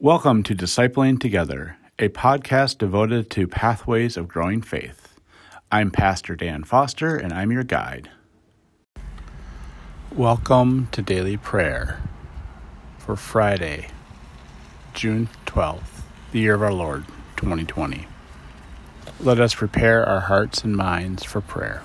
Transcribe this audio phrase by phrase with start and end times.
[0.00, 5.14] Welcome to Discipling Together, a podcast devoted to pathways of growing faith.
[5.70, 8.10] I'm Pastor Dan Foster, and I'm your guide.
[10.12, 12.02] Welcome to daily prayer
[12.98, 13.86] for Friday,
[14.94, 16.02] June 12th,
[16.32, 17.06] the year of our Lord,
[17.36, 18.08] 2020.
[19.20, 21.84] Let us prepare our hearts and minds for prayer.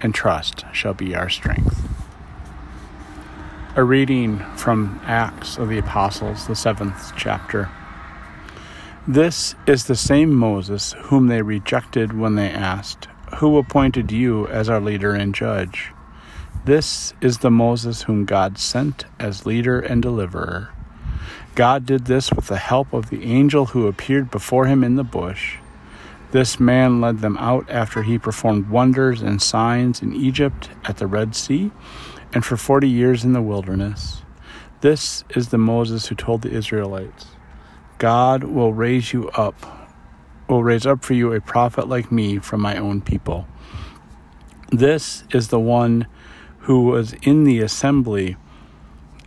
[0.00, 1.88] and trust shall be our strength.
[3.74, 7.68] A reading from Acts of the Apostles, the seventh chapter.
[9.06, 14.68] This is the same Moses whom they rejected when they asked, Who appointed you as
[14.68, 15.92] our leader and judge?
[16.64, 20.70] This is the Moses whom God sent as leader and deliverer.
[21.54, 25.04] God did this with the help of the angel who appeared before him in the
[25.04, 25.58] bush.
[26.32, 31.06] This man led them out after he performed wonders and signs in Egypt at the
[31.06, 31.70] Red Sea
[32.34, 34.22] and for forty years in the wilderness.
[34.80, 37.26] This is the Moses who told the Israelites,
[37.98, 39.88] God will raise you up,
[40.48, 43.46] will raise up for you a prophet like me from my own people.
[44.70, 46.06] This is the one
[46.60, 48.36] who was in the assembly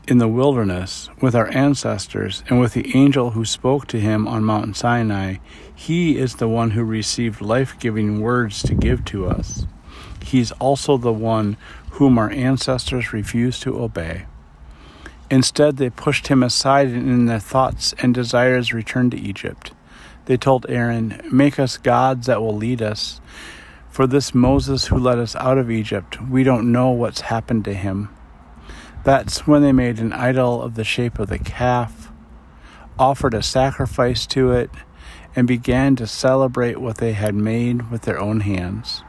[0.09, 4.43] in the wilderness with our ancestors and with the angel who spoke to him on
[4.43, 5.35] Mount Sinai,
[5.75, 9.67] he is the one who received life giving words to give to us.
[10.23, 11.57] He's also the one
[11.91, 14.25] whom our ancestors refused to obey.
[15.29, 19.73] Instead, they pushed him aside and in their thoughts and desires returned to Egypt.
[20.25, 23.21] They told Aaron, Make us gods that will lead us.
[23.91, 27.75] For this Moses who led us out of Egypt, we don't know what's happened to
[27.75, 28.09] him.
[29.03, 32.11] That's when they made an idol of the shape of the calf,
[32.97, 34.69] offered a sacrifice to it,
[35.35, 39.03] and began to celebrate what they had made with their own hands.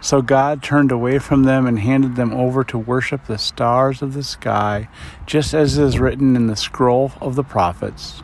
[0.00, 4.14] So God turned away from them and handed them over to worship the stars of
[4.14, 4.88] the sky,
[5.26, 8.22] just as is written in the scroll of the prophets.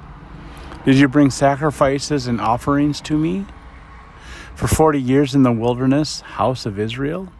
[0.84, 3.46] Did you bring sacrifices and offerings to me?
[4.54, 7.32] For forty years in the wilderness, house of Israel?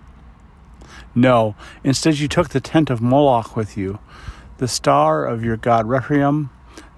[1.19, 3.99] No, instead you took the tent of Moloch with you,
[4.59, 6.51] the star of your god Rephaim,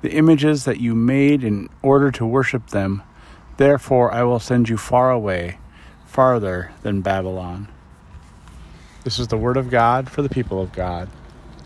[0.03, 3.03] the images that you made in order to worship them.
[3.57, 5.57] Therefore I will send you far away,
[6.05, 7.69] farther than Babylon.
[9.05, 11.09] This is the word of God for the people of God.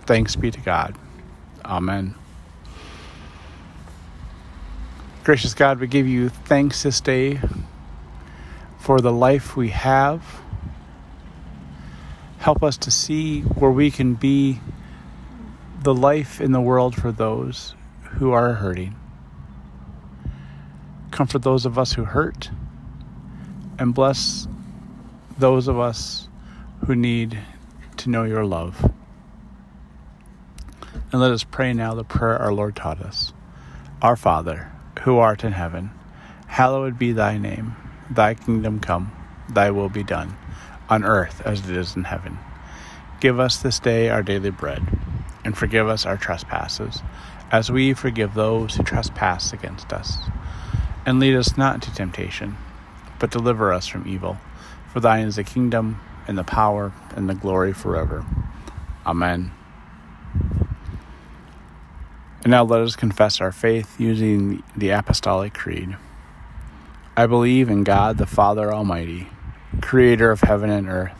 [0.07, 0.95] Thanks be to God.
[1.65, 2.15] Amen.
[5.25, 7.41] Gracious God, we give you thanks this day
[8.79, 10.44] for the life we have
[12.45, 14.61] help us to see where we can be
[15.83, 18.95] the life in the world for those who are hurting.
[21.11, 22.51] Comfort those of us who hurt
[23.79, 24.47] and bless
[25.39, 26.29] those of us
[26.87, 27.39] who need
[27.97, 28.93] to know your love.
[31.13, 33.33] And let us pray now the prayer our Lord taught us
[34.03, 34.71] Our Father,
[35.05, 35.93] who art in heaven,
[36.47, 37.75] hallowed be thy name.
[38.11, 39.13] Thy kingdom come,
[39.49, 40.37] thy will be done
[40.95, 42.39] on earth as it is in heaven.
[43.21, 44.83] Give us this day our daily bread,
[45.45, 47.03] and forgive us our trespasses,
[47.51, 50.19] as we forgive those who trespass against us.
[51.05, 52.57] And lead us not into temptation,
[53.19, 54.39] but deliver us from evil.
[54.93, 58.25] For thine is the kingdom, and the power, and the glory forever.
[59.05, 59.51] Amen.
[62.43, 65.97] And now let us confess our faith using the Apostolic Creed.
[67.17, 69.29] I believe in God the Father Almighty
[69.81, 71.13] creator of heaven and earth.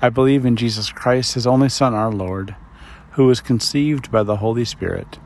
[0.00, 2.54] I believe in Jesus Christ, his only Son, our Lord,
[3.12, 5.18] who was conceived by the Holy Spirit,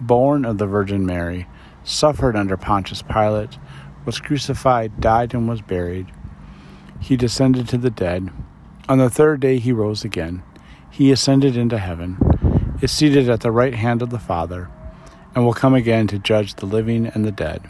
[0.00, 1.46] born of the Virgin Mary,
[1.84, 3.58] suffered under Pontius Pilate,
[4.04, 6.06] was crucified, died, and was buried.
[7.00, 8.30] He descended to the dead.
[8.88, 10.42] On the third day he rose again.
[10.90, 12.18] He ascended into heaven,
[12.82, 14.68] is seated at the right hand of the Father,
[15.34, 17.62] and will come again to judge the living and the dead.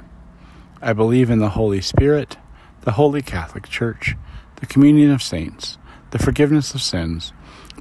[0.83, 2.39] I believe in the Holy Spirit,
[2.81, 4.17] the Holy Catholic Church
[4.61, 5.79] the communion of saints,
[6.11, 7.33] the forgiveness of sins,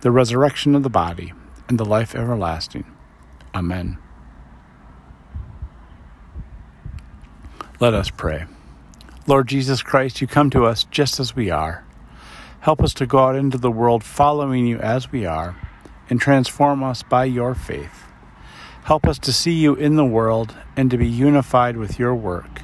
[0.02, 1.34] the resurrection of the body,
[1.68, 2.86] and the life everlasting.
[3.54, 3.98] Amen.
[7.80, 8.46] Let us pray.
[9.28, 11.86] Lord Jesus Christ, you come to us just as we are.
[12.62, 15.56] Help us to go out into the world following you as we are,
[16.10, 18.04] and transform us by your faith.
[18.84, 22.59] Help us to see you in the world and to be unified with your work,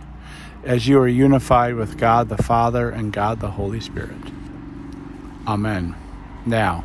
[0.66, 4.18] as you are unified with God the Father and God the Holy Spirit.
[5.48, 5.96] Amen.
[6.46, 6.84] Now,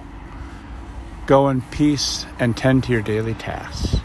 [1.26, 3.99] go in peace and tend to your daily tasks.